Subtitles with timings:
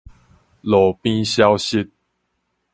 [0.61, 1.91] 路邊消息